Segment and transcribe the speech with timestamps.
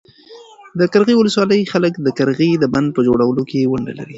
[0.79, 4.09] د قرغیو ولسوالۍ خلک د قرغې د بند په جوړولو کې ونډه لري.